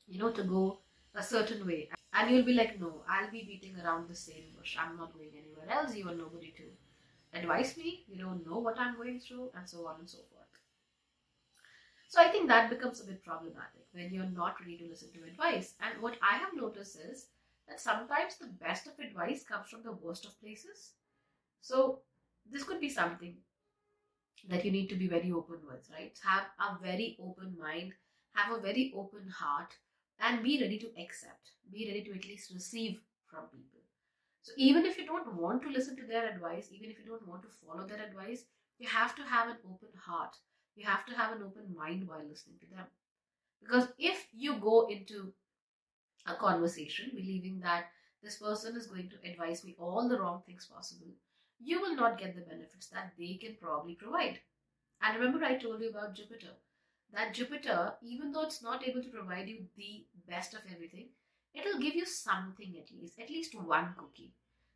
you 0.07 0.19
know, 0.19 0.31
to 0.31 0.43
go 0.43 0.79
a 1.15 1.23
certain 1.23 1.67
way. 1.67 1.89
And 2.13 2.31
you'll 2.31 2.45
be 2.45 2.55
like, 2.55 2.81
no, 2.81 3.03
I'll 3.09 3.31
be 3.31 3.45
beating 3.45 3.77
around 3.81 4.09
the 4.09 4.15
same 4.15 4.45
bush. 4.57 4.77
I'm 4.81 4.97
not 4.97 5.13
going 5.13 5.31
anywhere 5.33 5.71
else. 5.71 5.95
You 5.95 6.09
are 6.09 6.15
nobody 6.15 6.53
to 6.57 7.39
advise 7.39 7.77
me. 7.77 8.05
You 8.09 8.19
don't 8.19 8.47
know 8.47 8.59
what 8.59 8.79
I'm 8.79 8.97
going 8.97 9.21
through, 9.21 9.51
and 9.55 9.69
so 9.69 9.87
on 9.87 10.01
and 10.01 10.09
so 10.09 10.19
forth. 10.33 10.49
So 12.09 12.23
I 12.23 12.29
think 12.29 12.49
that 12.49 12.71
becomes 12.71 13.01
a 13.01 13.07
bit 13.07 13.23
problematic 13.23 13.85
when 13.93 14.13
you're 14.13 14.25
not 14.25 14.59
ready 14.61 14.79
to 14.79 14.87
listen 14.87 15.13
to 15.13 15.29
advice. 15.29 15.75
And 15.81 16.03
what 16.03 16.17
I 16.23 16.39
have 16.39 16.55
noticed 16.57 16.99
is 16.99 17.27
that 17.69 17.81
sometimes 17.81 18.37
the 18.37 18.47
best 18.47 18.87
of 18.87 18.99
advice 18.99 19.45
comes 19.45 19.69
from 19.69 19.83
the 19.83 19.93
worst 19.93 20.25
of 20.25 20.41
places. 20.41 20.93
So 21.61 22.01
this 22.51 22.65
could 22.65 22.81
be 22.81 22.89
something 22.89 23.37
that 24.49 24.65
you 24.65 24.71
need 24.71 24.89
to 24.89 24.95
be 24.97 25.07
very 25.07 25.31
open 25.31 25.59
with, 25.67 25.87
right? 25.93 26.19
Have 26.25 26.47
a 26.59 26.83
very 26.83 27.19
open 27.23 27.55
mind, 27.61 27.93
have 28.33 28.57
a 28.57 28.61
very 28.61 28.91
open 28.97 29.29
heart, 29.29 29.75
and 30.21 30.43
be 30.43 30.61
ready 30.61 30.79
to 30.79 30.91
accept, 31.01 31.53
be 31.73 31.87
ready 31.87 32.03
to 32.05 32.15
at 32.15 32.25
least 32.25 32.53
receive 32.53 33.01
from 33.31 33.45
people. 33.53 33.81
So 34.43 34.53
even 34.57 34.87
if 34.87 34.97
you 34.97 35.07
don't 35.07 35.35
want 35.35 35.63
to 35.63 35.71
listen 35.71 35.97
to 35.97 36.07
their 36.07 36.29
advice, 36.29 36.69
even 36.73 36.91
if 36.91 36.99
you 36.99 37.05
don't 37.07 37.29
want 37.29 37.43
to 37.43 37.49
follow 37.49 37.87
their 37.87 38.03
advice, 38.03 38.45
you 38.79 38.89
have 38.89 39.15
to 39.17 39.23
have 39.23 39.49
an 39.49 39.57
open 39.65 39.89
heart. 40.07 40.37
You 40.75 40.87
have 40.87 41.05
to 41.07 41.15
have 41.15 41.37
an 41.37 41.43
open 41.43 41.75
mind 41.77 42.07
while 42.07 42.25
listening 42.27 42.57
to 42.61 42.75
them. 42.75 42.87
Because 43.61 43.89
if 43.99 44.27
you 44.33 44.55
go 44.59 44.87
into 44.87 45.33
a 46.27 46.35
conversation 46.35 47.11
believing 47.15 47.61
that 47.61 47.87
this 48.23 48.37
person 48.39 48.77
is 48.77 48.87
going 48.87 49.11
to 49.11 49.31
advise 49.31 49.65
me 49.65 49.77
all 49.79 50.09
the 50.09 50.19
wrong 50.19 50.43
things 50.47 50.67
possible, 50.67 51.09
you 51.61 51.81
will 51.81 51.97
not 51.97 52.19
get 52.19 52.35
the 52.35 52.43
benefits 52.43 52.89
that 52.89 53.13
they 53.19 53.35
can 53.35 53.57
probably 53.61 53.95
provide. 53.95 54.41
And 55.03 55.19
remember, 55.19 55.45
I 55.45 55.59
told 55.59 55.81
you 55.81 55.91
about 55.91 56.15
Jupiter 56.15 56.55
that 57.13 57.35
Jupiter, 57.35 57.95
even 58.03 58.33
though 58.33 58.43
it's 58.43 58.63
not 58.63 58.87
able 58.87 59.03
to 59.03 59.09
provide 59.09 59.49
you 59.49 59.65
the 59.77 60.05
best 60.29 60.55
of 60.55 60.61
everything, 60.73 61.09
it'll 61.55 61.81
give 61.81 61.95
you 61.95 62.07
something 62.07 62.77
at 62.77 62.91
least, 62.95 63.19
at 63.19 63.31
least 63.31 63.55
one 63.55 63.95
cookie. 63.97 64.33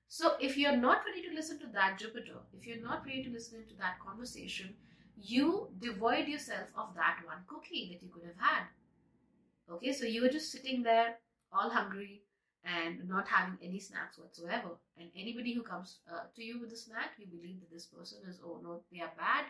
So 0.09 0.33
if 0.41 0.57
you're 0.57 0.77
not 0.77 1.03
ready 1.07 1.27
to 1.29 1.35
listen 1.35 1.59
to 1.61 1.67
that 1.73 1.99
Jupiter, 1.99 2.39
if 2.53 2.67
you're 2.67 2.83
not 2.83 3.05
ready 3.07 3.23
to 3.25 3.31
listen 3.31 3.65
to 3.69 3.77
that 3.79 3.99
conversation, 4.05 4.75
you 5.17 5.69
devoid 5.79 6.27
yourself 6.27 6.69
of 6.77 6.95
that 6.97 7.19
one 7.25 7.45
cookie 7.47 7.89
that 7.93 8.03
you 8.03 8.11
could 8.12 8.25
have 8.25 8.39
had. 8.39 8.65
Okay, 9.71 9.93
so 9.93 10.05
you 10.05 10.23
were 10.23 10.29
just 10.29 10.51
sitting 10.51 10.83
there 10.83 11.17
all 11.53 11.71
hungry 11.71 12.23
and 12.65 13.09
not 13.09 13.29
having 13.29 13.59
any 13.62 13.79
snacks 13.79 14.19
whatsoever. 14.19 14.71
And 14.99 15.11
anybody 15.17 15.55
who 15.55 15.62
comes 15.62 15.99
uh, 16.12 16.25
to 16.35 16.43
you 16.43 16.61
with 16.61 16.73
a 16.73 16.77
snack, 16.77 17.12
you 17.19 17.27
believe 17.27 17.61
that 17.61 17.71
this 17.71 17.87
person 17.87 18.19
is, 18.29 18.41
oh 18.45 18.61
no, 18.62 18.83
they 18.93 19.01
are 19.01 19.12
bad 19.17 19.45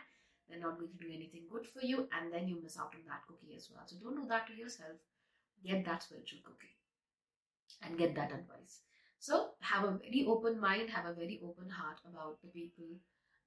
they're 0.49 0.59
not 0.59 0.77
going 0.77 0.91
to 0.91 1.03
do 1.05 1.11
anything 1.13 1.43
good 1.51 1.65
for 1.67 1.81
you, 1.81 2.07
and 2.11 2.31
then 2.31 2.47
you 2.47 2.61
miss 2.61 2.77
out 2.77 2.93
on 2.93 3.01
that 3.07 3.25
cookie 3.27 3.55
as 3.55 3.69
well. 3.73 3.83
So 3.85 3.95
don't 4.01 4.21
do 4.21 4.27
that 4.27 4.47
to 4.47 4.53
yourself. 4.53 4.97
Get 5.65 5.85
that 5.85 6.03
spiritual 6.03 6.39
cookie 6.43 6.75
and 7.81 7.97
get 7.97 8.15
that 8.15 8.31
advice. 8.31 8.81
So 9.19 9.51
have 9.61 9.85
a 9.85 9.91
very 9.91 10.25
open 10.27 10.59
mind, 10.59 10.89
have 10.89 11.05
a 11.05 11.13
very 11.13 11.39
open 11.43 11.69
heart 11.69 11.99
about 12.09 12.41
the 12.41 12.49
people 12.49 12.99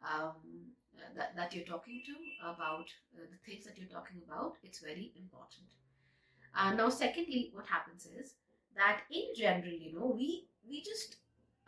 um, 0.02 0.72
that, 1.14 1.36
that 1.36 1.54
you're 1.54 1.66
talking 1.66 2.02
to, 2.06 2.14
about 2.48 2.86
uh, 3.14 3.26
the 3.30 3.38
things 3.44 3.64
that 3.66 3.76
you're 3.76 3.88
talking 3.88 4.22
about. 4.26 4.54
It's 4.62 4.80
very 4.80 5.12
important. 5.16 5.68
Uh, 6.56 6.72
now, 6.72 6.88
secondly, 6.88 7.50
what 7.52 7.66
happens 7.66 8.06
is 8.06 8.34
that 8.74 9.00
in 9.10 9.34
general, 9.36 9.72
you 9.72 9.92
know, 9.92 10.12
we 10.16 10.48
we 10.68 10.82
just 10.82 11.16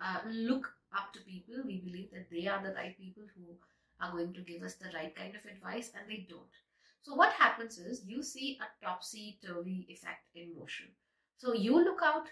uh, 0.02 0.20
look 0.26 0.73
up 0.97 1.12
to 1.12 1.20
people. 1.20 1.56
We 1.66 1.80
believe 1.80 2.11
that 2.12 2.30
they 2.30 2.47
are 2.47 2.62
the 2.62 2.73
right 2.73 2.97
people 2.97 3.25
who 3.37 3.56
are 4.00 4.12
going 4.12 4.32
to 4.34 4.40
give 4.40 4.62
us 4.62 4.74
the 4.74 4.90
right 4.94 5.14
kind 5.14 5.34
of 5.34 5.44
advice 5.44 5.90
and 5.94 6.08
they 6.08 6.26
don't. 6.28 6.54
So 7.02 7.14
what 7.14 7.32
happens 7.32 7.78
is 7.78 8.04
you 8.06 8.22
see 8.22 8.58
a 8.60 8.84
topsy-turvy 8.84 9.86
effect 9.88 10.26
in 10.34 10.54
motion. 10.58 10.88
So 11.36 11.54
you 11.54 11.82
look 11.82 12.00
out, 12.04 12.26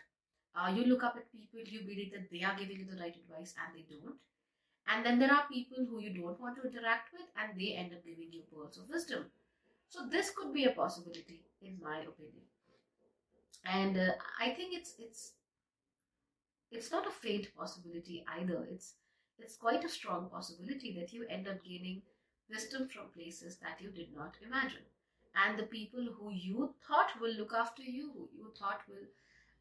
uh, 0.55 0.71
you 0.75 0.85
look 0.85 1.03
up 1.05 1.17
at 1.17 1.33
people, 1.33 1.61
you 1.65 1.81
believe 1.81 2.13
that 2.13 2.31
they 2.31 2.43
are 2.43 2.57
giving 2.59 2.79
you 2.79 2.87
the 2.87 3.01
right 3.01 3.15
advice 3.17 3.55
and 3.57 3.75
they 3.75 3.87
don't. 3.89 4.17
And 4.89 5.05
then 5.05 5.19
there 5.19 5.33
are 5.33 5.45
people 5.51 5.79
who 5.89 6.01
you 6.01 6.11
don't 6.11 6.41
want 6.41 6.57
to 6.57 6.69
interact 6.69 7.13
with 7.13 7.27
and 7.37 7.59
they 7.59 7.73
end 7.73 7.93
up 7.93 8.05
giving 8.05 8.33
you 8.33 8.43
pearls 8.53 8.79
of 8.79 8.89
wisdom. 8.89 9.27
So 9.89 10.07
this 10.11 10.31
could 10.31 10.53
be 10.53 10.65
a 10.65 10.71
possibility 10.71 11.43
in 11.63 11.79
my 11.83 11.99
opinion. 11.99 12.45
And 13.65 13.97
uh, 13.97 14.13
I 14.41 14.51
think 14.51 14.75
it's 14.75 14.95
it's 14.99 15.33
it's 16.71 16.91
not 16.91 17.07
a 17.07 17.11
faint 17.11 17.49
possibility 17.57 18.25
either. 18.39 18.67
It's 18.71 18.95
it's 19.39 19.57
quite 19.57 19.85
a 19.85 19.89
strong 19.89 20.29
possibility 20.31 20.93
that 20.99 21.13
you 21.13 21.27
end 21.29 21.49
up 21.49 21.65
gaining 21.65 22.03
wisdom 22.51 22.89
from 22.89 23.07
places 23.15 23.57
that 23.57 23.81
you 23.81 23.91
did 23.91 24.15
not 24.15 24.35
imagine. 24.45 24.87
And 25.35 25.59
the 25.59 25.65
people 25.65 26.07
who 26.19 26.31
you 26.33 26.75
thought 26.87 27.21
will 27.21 27.35
look 27.35 27.53
after 27.53 27.83
you, 27.83 28.11
who 28.15 28.29
you 28.35 28.53
thought 28.59 28.81
will 28.89 29.07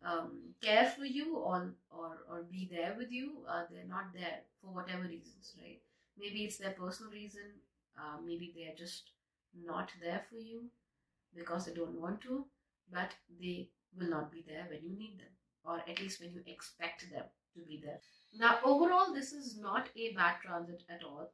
um, 0.09 0.39
care 0.61 0.85
for 0.85 1.05
you 1.05 1.35
or, 1.37 1.73
or, 1.89 2.19
or 2.29 2.43
be 2.43 2.69
there 2.71 2.95
with 2.97 3.11
you, 3.11 3.31
uh, 3.49 3.63
they're 3.69 3.89
not 3.89 4.13
there 4.13 4.39
for 4.61 4.67
whatever 4.67 5.03
reasons, 5.03 5.53
right? 5.61 5.81
Maybe 6.17 6.45
it's 6.45 6.57
their 6.57 6.71
personal 6.71 7.11
reason, 7.11 7.41
uh, 7.97 8.17
maybe 8.25 8.53
they're 8.55 8.75
just 8.77 9.09
not 9.65 9.89
there 10.01 10.21
for 10.29 10.37
you 10.37 10.65
because 11.35 11.65
they 11.65 11.73
don't 11.73 11.99
want 11.99 12.21
to, 12.21 12.45
but 12.91 13.11
they 13.41 13.69
will 13.97 14.09
not 14.09 14.31
be 14.31 14.43
there 14.47 14.65
when 14.69 14.83
you 14.83 14.97
need 14.97 15.19
them, 15.19 15.33
or 15.65 15.81
at 15.89 15.99
least 15.99 16.21
when 16.21 16.33
you 16.33 16.41
expect 16.45 17.09
them 17.11 17.23
to 17.53 17.61
be 17.61 17.81
there. 17.83 17.99
Now, 18.37 18.59
overall, 18.63 19.13
this 19.13 19.31
is 19.33 19.57
not 19.57 19.89
a 19.95 20.13
bad 20.13 20.35
transit 20.41 20.83
at 20.89 21.03
all. 21.03 21.31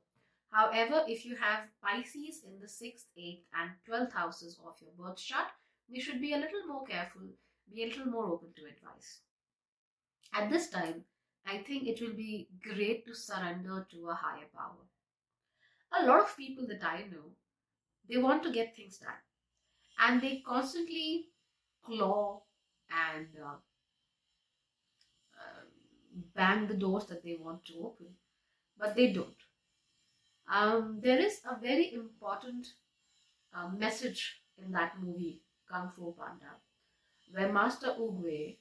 However, 0.52 1.04
if 1.08 1.26
you 1.26 1.36
have 1.38 1.70
Pisces 1.82 2.44
in 2.46 2.60
the 2.60 2.68
6th, 2.68 3.06
8th, 3.18 3.44
and 3.54 3.72
12th 3.88 4.14
houses 4.14 4.60
of 4.66 4.76
your 4.82 4.92
birth 4.98 5.18
chart, 5.18 5.48
you 5.88 6.02
should 6.02 6.22
be 6.22 6.34
a 6.34 6.38
little 6.38 6.66
more 6.68 6.86
careful, 6.86 7.22
be 7.74 7.84
a 7.84 7.88
little 7.88 8.06
more 8.06 8.26
open 8.26 8.50
to 8.56 8.64
advice. 8.64 9.22
At 10.34 10.50
this 10.50 10.70
time, 10.70 11.06
I 11.46 11.58
think 11.58 11.88
it 11.88 12.02
will 12.02 12.16
be 12.16 12.50
great 12.62 13.06
to 13.08 13.16
surrender 13.16 13.88
to 13.92 14.10
a 14.10 14.14
higher 14.14 14.48
power. 14.54 14.86
A 16.00 16.06
lot 16.06 16.22
of 16.22 16.38
people 16.38 16.68
that 16.68 16.84
I 16.84 17.04
know, 17.12 17.32
they 18.10 18.18
want 18.18 18.44
to 18.44 18.52
get 18.52 18.76
things 18.76 18.98
done 18.98 19.12
and 20.00 20.22
they 20.22 20.42
constantly 20.46 21.28
claw 21.84 22.44
and 22.90 23.28
uh, 23.44 23.56
bang 26.36 26.68
the 26.68 26.74
doors 26.74 27.06
that 27.06 27.24
they 27.24 27.38
want 27.40 27.66
to 27.66 27.74
open, 27.80 28.08
but 28.78 28.96
they 28.96 29.12
don't. 29.12 29.36
Um, 30.52 31.00
there 31.02 31.20
is 31.20 31.40
a 31.50 31.60
very 31.60 31.94
important 31.94 32.68
uh, 33.56 33.70
message 33.70 34.42
in 34.58 34.72
that 34.72 35.02
movie, 35.02 35.42
Kung 35.70 35.90
Fu 35.90 36.14
Panda, 36.18 36.56
where 37.32 37.52
Master 37.52 37.96
Oogway 38.00 38.58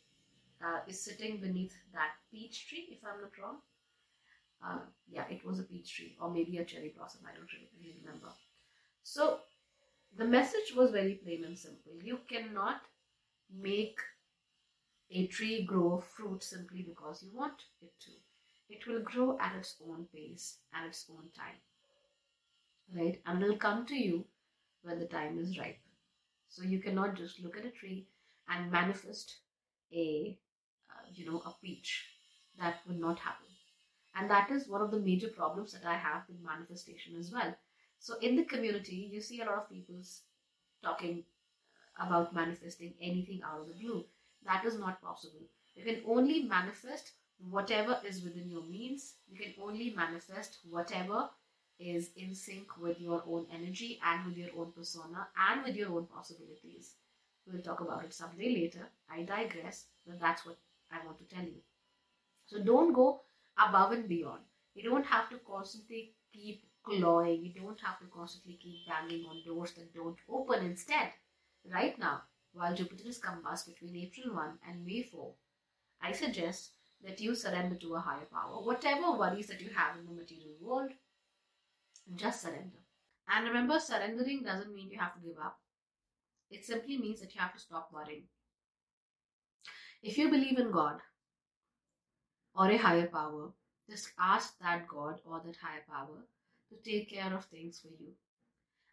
uh, 0.64 0.80
is 0.86 1.02
sitting 1.02 1.40
beneath 1.40 1.74
that 1.92 2.12
peach 2.30 2.68
tree, 2.68 2.88
if 2.90 2.98
I'm 3.04 3.20
not 3.20 3.38
wrong. 3.42 3.56
Uh, 4.64 4.78
yeah, 5.10 5.24
it 5.30 5.44
was 5.44 5.58
a 5.58 5.62
peach 5.64 5.96
tree, 5.96 6.16
or 6.20 6.30
maybe 6.30 6.58
a 6.58 6.64
cherry 6.64 6.92
blossom, 6.96 7.22
I 7.26 7.34
don't 7.34 7.50
really 7.52 7.96
remember. 8.04 8.28
So, 9.02 9.40
the 10.16 10.26
message 10.26 10.74
was 10.76 10.90
very 10.90 11.14
plain 11.14 11.44
and 11.44 11.58
simple. 11.58 11.92
You 12.02 12.18
cannot 12.28 12.82
make 13.52 13.98
a 15.10 15.26
tree 15.26 15.64
grow 15.64 15.98
fruit 15.98 16.42
simply 16.42 16.82
because 16.82 17.22
you 17.22 17.30
want 17.36 17.64
it 17.82 17.92
to. 18.00 18.10
It 18.68 18.86
will 18.86 19.02
grow 19.02 19.36
at 19.40 19.56
its 19.56 19.76
own 19.88 20.06
pace, 20.14 20.58
at 20.72 20.86
its 20.86 21.06
own 21.10 21.28
time. 21.36 21.58
Right? 22.94 23.20
And 23.26 23.42
it'll 23.42 23.56
come 23.56 23.86
to 23.86 23.96
you 23.96 24.24
when 24.82 24.98
the 24.98 25.06
time 25.06 25.38
is 25.38 25.58
ripe. 25.58 25.78
So 26.48 26.62
you 26.62 26.80
cannot 26.80 27.16
just 27.16 27.40
look 27.40 27.56
at 27.56 27.64
a 27.64 27.70
tree 27.70 28.06
and 28.48 28.70
manifest 28.70 29.36
a, 29.92 30.38
uh, 30.90 31.06
you 31.12 31.30
know, 31.30 31.40
a 31.40 31.54
peach. 31.62 32.06
That 32.58 32.80
will 32.86 32.96
not 32.96 33.18
happen. 33.18 33.46
And 34.14 34.30
that 34.30 34.50
is 34.50 34.68
one 34.68 34.82
of 34.82 34.90
the 34.90 34.98
major 34.98 35.28
problems 35.28 35.72
that 35.72 35.86
I 35.86 35.94
have 35.96 36.22
with 36.28 36.42
manifestation 36.44 37.16
as 37.18 37.30
well. 37.32 37.54
So 37.98 38.18
in 38.18 38.36
the 38.36 38.44
community, 38.44 39.08
you 39.12 39.20
see 39.20 39.40
a 39.40 39.44
lot 39.44 39.58
of 39.58 39.70
people 39.70 39.96
talking 40.82 41.24
about 41.98 42.34
manifesting 42.34 42.94
anything 43.00 43.40
out 43.44 43.60
of 43.60 43.68
the 43.68 43.74
blue. 43.74 44.04
That 44.44 44.64
is 44.64 44.78
not 44.78 45.02
possible. 45.02 45.46
You 45.74 45.84
can 45.84 46.02
only 46.06 46.42
manifest 46.42 47.12
whatever 47.48 47.98
is 48.06 48.22
within 48.22 48.48
your 48.50 48.62
means. 48.62 49.14
You 49.28 49.38
can 49.38 49.54
only 49.62 49.90
manifest 49.90 50.58
whatever 50.68 51.30
is 51.78 52.10
in 52.16 52.34
sync 52.34 52.76
with 52.78 53.00
your 53.00 53.22
own 53.26 53.46
energy 53.52 53.98
and 54.04 54.26
with 54.26 54.36
your 54.36 54.50
own 54.58 54.72
persona 54.72 55.28
and 55.48 55.64
with 55.64 55.76
your 55.76 55.90
own 55.90 56.06
possibilities. 56.06 56.94
We'll 57.46 57.62
talk 57.62 57.80
about 57.80 58.04
it 58.04 58.12
someday 58.12 58.54
later. 58.54 58.88
I 59.10 59.22
digress, 59.22 59.86
but 60.06 60.20
that's 60.20 60.44
what 60.44 60.58
I 60.92 61.04
want 61.04 61.18
to 61.18 61.34
tell 61.34 61.44
you. 61.44 61.62
So 62.46 62.62
don't 62.62 62.92
go 62.92 63.22
above 63.58 63.92
and 63.92 64.08
beyond. 64.08 64.42
You 64.74 64.82
don't 64.82 65.06
have 65.06 65.30
to 65.30 65.38
constantly 65.38 66.14
keep 66.32 66.64
clawing. 66.84 67.44
You 67.44 67.52
don't 67.52 67.80
have 67.80 67.98
to 68.00 68.06
constantly 68.06 68.58
keep 68.62 68.86
banging 68.86 69.24
on 69.26 69.42
doors 69.46 69.72
that 69.72 69.94
don't 69.94 70.18
open. 70.28 70.64
Instead, 70.64 71.12
right 71.72 71.98
now, 71.98 72.22
while 72.52 72.74
Jupiter 72.74 73.08
is 73.08 73.20
combust 73.20 73.66
between 73.66 73.96
April 73.96 74.34
1 74.34 74.58
and 74.68 74.84
May 74.84 75.02
4, 75.02 75.32
I 76.02 76.12
suggest 76.12 76.72
that 77.02 77.20
you 77.20 77.34
surrender 77.34 77.76
to 77.76 77.94
a 77.94 78.00
higher 78.00 78.26
power. 78.32 78.62
Whatever 78.62 79.12
worries 79.12 79.46
that 79.46 79.60
you 79.60 79.70
have 79.74 79.96
in 79.96 80.06
the 80.06 80.12
material 80.12 80.54
world, 80.60 80.90
just 82.16 82.42
surrender. 82.42 82.78
And 83.28 83.46
remember, 83.46 83.78
surrendering 83.78 84.42
doesn't 84.42 84.74
mean 84.74 84.90
you 84.90 84.98
have 84.98 85.14
to 85.14 85.20
give 85.20 85.38
up. 85.38 85.58
It 86.50 86.64
simply 86.64 86.98
means 86.98 87.20
that 87.20 87.34
you 87.34 87.40
have 87.40 87.54
to 87.54 87.60
stop 87.60 87.90
worrying. 87.92 88.24
If 90.02 90.18
you 90.18 90.30
believe 90.30 90.58
in 90.58 90.72
God 90.72 90.96
or 92.54 92.70
a 92.70 92.76
higher 92.76 93.06
power, 93.06 93.50
just 93.88 94.08
ask 94.18 94.58
that 94.60 94.88
God 94.88 95.20
or 95.24 95.40
that 95.44 95.56
higher 95.62 95.84
power 95.88 96.26
to 96.70 96.90
take 96.90 97.10
care 97.10 97.32
of 97.34 97.44
things 97.44 97.80
for 97.80 97.88
you. 97.88 98.12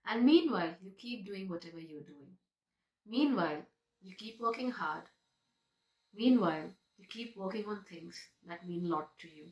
And 0.06 0.26
meanwhile, 0.26 0.76
you 0.82 0.92
keep 0.98 1.26
doing 1.26 1.50
whatever 1.50 1.80
you're 1.80 2.02
doing. 2.02 2.38
Meanwhile, 3.10 3.64
you 4.02 4.16
keep 4.16 4.40
working 4.42 4.72
hard. 4.72 5.04
Meanwhile, 6.14 6.72
you 6.98 7.06
keep 7.08 7.38
working 7.38 7.66
on 7.66 7.84
things 7.84 8.20
that 8.48 8.68
mean 8.68 8.86
a 8.86 8.90
lot 8.90 9.18
to 9.20 9.28
you. 9.28 9.46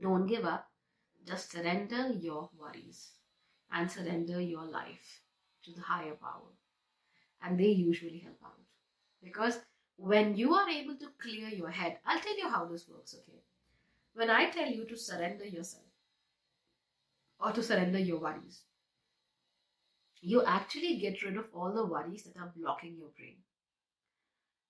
Don't 0.00 0.26
give 0.26 0.44
up. 0.44 0.68
Just 1.26 1.52
surrender 1.52 2.08
your 2.08 2.50
worries 2.58 3.12
and 3.72 3.90
surrender 3.90 4.40
your 4.40 4.64
life 4.64 5.22
to 5.64 5.72
the 5.72 5.80
higher 5.80 6.14
power. 6.14 6.52
And 7.42 7.58
they 7.58 7.68
usually 7.68 8.18
help 8.18 8.36
out. 8.44 8.60
Because 9.22 9.58
when 9.96 10.36
you 10.36 10.54
are 10.54 10.68
able 10.68 10.96
to 10.96 11.06
clear 11.22 11.48
your 11.48 11.70
head, 11.70 11.98
I'll 12.04 12.20
tell 12.20 12.36
you 12.36 12.48
how 12.48 12.66
this 12.66 12.86
works, 12.88 13.14
okay? 13.14 13.40
When 14.14 14.28
I 14.28 14.50
tell 14.50 14.68
you 14.68 14.84
to 14.86 14.96
surrender 14.96 15.46
yourself 15.46 15.84
or 17.40 17.52
to 17.52 17.62
surrender 17.62 17.98
your 17.98 18.20
worries, 18.20 18.60
you 20.24 20.42
actually 20.46 20.96
get 20.96 21.22
rid 21.22 21.36
of 21.36 21.50
all 21.52 21.70
the 21.70 21.84
worries 21.84 22.22
that 22.22 22.40
are 22.40 22.50
blocking 22.56 22.96
your 22.96 23.10
brain. 23.14 23.36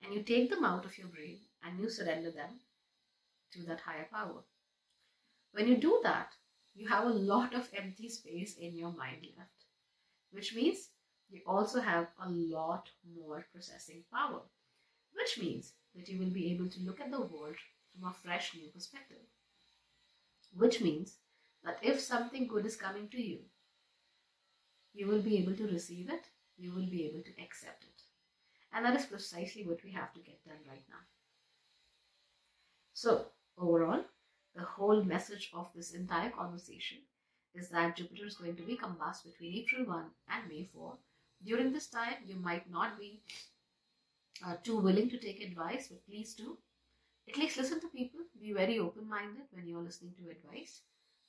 And 0.03 0.13
you 0.13 0.25
take 0.25 0.51
them 0.51 0.65
out 0.65 0.85
of 0.85 0.99
your 0.99 1.07
brain 1.07 1.39
and 1.63 1.79
you 1.79 1.89
surrender 1.89 2.33
them 2.33 2.59
to 3.53 3.63
that 3.67 3.81
higher 3.81 4.09
power. 4.13 4.43
When 5.53 5.69
you 5.69 5.77
do 5.77 6.01
that, 6.03 6.31
you 6.75 6.89
have 6.89 7.05
a 7.05 7.21
lot 7.33 7.55
of 7.55 7.71
empty 7.73 8.09
space 8.09 8.57
in 8.57 8.77
your 8.77 8.93
mind 8.93 9.29
left, 9.39 9.67
which 10.33 10.57
means 10.57 10.89
you 11.31 11.41
also 11.47 11.81
have 11.81 12.09
a 12.21 12.29
lot 12.29 12.89
more 13.17 13.47
processing 13.53 14.03
power, 14.13 14.41
which 15.13 15.39
means 15.39 15.75
that 15.95 16.09
you 16.09 16.19
will 16.19 16.31
be 16.31 16.51
able 16.51 16.69
to 16.69 16.81
look 16.81 17.01
at 17.01 17.13
the 17.13 17.21
world 17.21 17.55
from 17.93 18.09
a 18.09 18.13
fresh 18.13 18.57
new 18.57 18.69
perspective. 18.71 19.23
Which 20.53 20.81
means 20.81 21.19
that 21.63 21.79
if 21.81 22.01
something 22.01 22.49
good 22.49 22.67
is 22.67 22.75
coming 22.75 23.09
to 23.11 23.23
you, 23.23 23.39
you 24.95 25.07
will 25.07 25.21
be 25.21 25.39
able 25.39 25.55
to 25.57 25.67
receive 25.67 26.09
it, 26.09 26.27
you 26.57 26.73
will 26.73 26.87
be 26.87 27.05
able 27.07 27.23
to 27.23 27.43
accept 27.43 27.85
it. 27.85 28.03
And 28.73 28.85
that 28.85 28.97
is 28.97 29.07
precisely 29.07 29.67
what 29.67 29.83
we 29.85 29.91
have 29.93 30.13
to 30.15 30.21
get 30.21 30.45
done 30.45 30.63
right 30.69 30.85
now. 30.89 31.03
So, 32.93 33.27
overall, 33.59 34.05
the 34.55 34.63
whole 34.63 35.03
message 35.03 35.51
of 35.53 35.69
this 35.75 35.93
entire 35.93 36.31
conversation 36.31 36.99
is 37.55 37.69
that 37.71 37.97
Jupiter 37.97 38.27
is 38.27 38.37
going 38.37 38.57
to 38.57 38.63
be 38.63 38.77
combust 38.77 39.25
between 39.25 39.55
April 39.55 39.85
1 39.87 40.05
and 40.31 40.49
May 40.49 40.69
4. 40.73 40.95
During 41.45 41.73
this 41.73 41.89
time, 41.89 42.15
you 42.27 42.37
might 42.37 42.71
not 42.71 42.99
be 42.99 43.21
uh, 44.45 44.57
too 44.63 44.79
willing 44.79 45.11
to 45.11 45.19
take 45.19 45.43
advice, 45.43 45.89
but 45.89 46.07
please 46.07 46.35
do. 46.35 46.57
At 47.29 47.37
least 47.37 47.57
listen 47.57 47.81
to 47.81 47.89
people. 47.89 48.21
Be 48.41 48.53
very 48.53 48.79
open 48.79 49.09
minded 49.09 49.45
when 49.51 49.67
you're 49.67 49.83
listening 49.83 50.15
to 50.19 50.31
advice. 50.31 50.83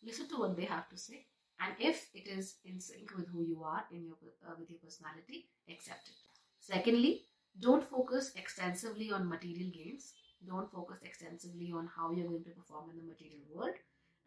Listen 0.04 0.28
to 0.30 0.38
what 0.38 0.56
they 0.56 0.66
have 0.66 0.90
to 0.90 0.98
say. 0.98 1.26
And 1.60 1.74
if 1.80 2.10
it 2.14 2.28
is 2.28 2.56
in 2.66 2.80
sync 2.80 3.16
with 3.16 3.28
who 3.30 3.44
you 3.44 3.64
are 3.64 3.86
in 3.92 4.06
your 4.06 4.18
uh, 4.46 4.54
with 4.60 4.70
your 4.70 4.80
personality, 4.80 5.48
accept 5.70 6.10
it. 6.10 6.16
Secondly, 6.60 7.24
don't 7.60 7.84
focus 7.84 8.32
extensively 8.36 9.12
on 9.12 9.30
material 9.30 9.70
gains. 9.72 10.14
Don't 10.46 10.72
focus 10.72 10.98
extensively 11.04 11.72
on 11.72 11.90
how 11.96 12.12
you're 12.12 12.28
going 12.28 12.44
to 12.44 12.50
perform 12.52 12.90
in 12.92 12.98
the 12.98 13.04
material 13.04 13.42
world 13.54 13.76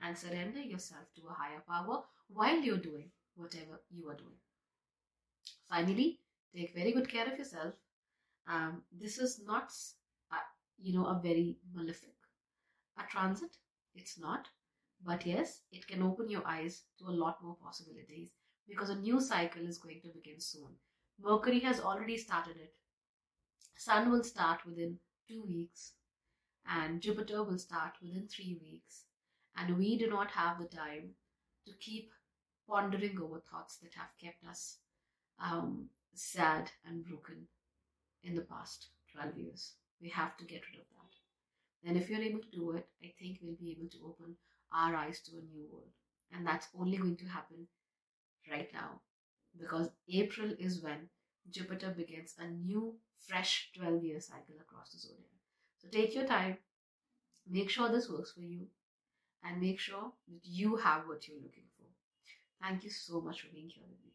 and 0.00 0.16
surrender 0.16 0.60
yourself 0.60 1.04
to 1.16 1.22
a 1.28 1.32
higher 1.34 1.62
power 1.68 2.02
while 2.28 2.58
you're 2.60 2.78
doing 2.78 3.10
whatever 3.36 3.80
you 3.90 4.08
are 4.08 4.14
doing. 4.14 4.38
Finally, 5.68 6.18
take 6.54 6.74
very 6.74 6.92
good 6.92 7.08
care 7.08 7.26
of 7.30 7.38
yourself. 7.38 7.74
Um, 8.48 8.82
this 8.98 9.18
is 9.18 9.40
not, 9.46 9.70
a, 10.32 10.36
you 10.80 10.98
know, 10.98 11.06
a 11.06 11.20
very 11.22 11.58
malefic 11.74 12.14
a 12.98 13.10
transit. 13.10 13.56
It's 13.94 14.18
not. 14.18 14.48
But 15.04 15.26
yes, 15.26 15.62
it 15.72 15.86
can 15.86 16.02
open 16.02 16.28
your 16.28 16.46
eyes 16.46 16.82
to 16.98 17.06
a 17.06 17.18
lot 17.24 17.42
more 17.42 17.56
possibilities 17.62 18.30
because 18.68 18.90
a 18.90 18.96
new 18.96 19.20
cycle 19.20 19.66
is 19.66 19.78
going 19.78 20.00
to 20.02 20.08
begin 20.08 20.40
soon. 20.40 20.76
Mercury 21.20 21.60
has 21.60 21.80
already 21.80 22.16
started 22.16 22.56
it. 22.56 22.74
Sun 23.76 24.10
will 24.10 24.24
start 24.24 24.64
within 24.66 24.98
two 25.28 25.44
weeks, 25.44 25.92
and 26.66 27.00
Jupiter 27.00 27.42
will 27.44 27.58
start 27.58 27.92
within 28.02 28.28
three 28.28 28.58
weeks. 28.60 29.04
And 29.56 29.78
we 29.78 29.96
do 29.98 30.08
not 30.08 30.30
have 30.32 30.58
the 30.58 30.66
time 30.66 31.14
to 31.66 31.72
keep 31.80 32.10
pondering 32.68 33.18
over 33.20 33.40
thoughts 33.40 33.76
that 33.78 33.94
have 33.94 34.10
kept 34.20 34.44
us 34.44 34.78
um, 35.42 35.88
sad 36.14 36.70
and 36.84 37.04
broken 37.04 37.46
in 38.22 38.34
the 38.34 38.42
past 38.42 38.88
12 39.12 39.36
years. 39.38 39.74
We 40.00 40.08
have 40.10 40.36
to 40.36 40.44
get 40.44 40.62
rid 40.70 40.80
of 40.80 40.86
that. 40.90 41.88
And 41.88 41.96
if 41.96 42.10
you're 42.10 42.20
able 42.20 42.40
to 42.40 42.50
do 42.50 42.72
it, 42.72 42.88
I 43.02 43.12
think 43.18 43.38
we'll 43.40 43.56
be 43.56 43.70
able 43.70 43.88
to 43.90 43.98
open 44.06 44.36
our 44.72 44.94
eyes 44.94 45.20
to 45.22 45.32
a 45.32 45.40
new 45.40 45.66
world. 45.70 45.90
And 46.32 46.46
that's 46.46 46.68
only 46.78 46.96
going 46.98 47.16
to 47.16 47.26
happen 47.26 47.66
right 48.50 48.68
now 48.72 49.00
because 49.58 49.90
April 50.12 50.52
is 50.58 50.82
when 50.82 51.08
Jupiter 51.50 51.90
begins 51.90 52.34
a 52.38 52.46
new, 52.46 52.96
fresh 53.26 53.70
12 53.76 54.04
year 54.04 54.20
cycle 54.20 54.56
across 54.60 54.92
the 54.92 54.98
zodiac. 54.98 55.40
So 55.78 55.88
take 55.88 56.14
your 56.14 56.26
time, 56.26 56.58
make 57.48 57.70
sure 57.70 57.88
this 57.88 58.10
works 58.10 58.32
for 58.32 58.40
you, 58.40 58.66
and 59.44 59.60
make 59.60 59.78
sure 59.78 60.12
that 60.28 60.40
you 60.44 60.76
have 60.76 61.06
what 61.06 61.26
you're 61.28 61.38
looking 61.42 61.64
for. 61.76 61.86
Thank 62.62 62.84
you 62.84 62.90
so 62.90 63.20
much 63.20 63.42
for 63.42 63.48
being 63.48 63.68
here 63.68 63.84
with 63.88 63.98
me. 64.04 64.07